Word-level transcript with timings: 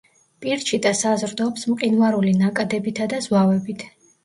პირჩიტა 0.45 0.93
საზრდოობს 0.99 1.67
მყინვარული 1.75 2.33
ნაკადებითა 2.41 3.11
და 3.15 3.23
ზვავებით. 3.29 3.89